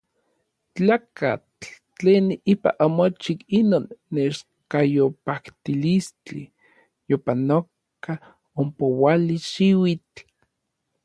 [0.73, 1.63] Tlakatl
[1.97, 3.85] tlen ipa omochij inon
[4.15, 6.43] neskayopajtilistli
[7.09, 8.13] yopanoka
[8.61, 10.19] ompouali xiuitl.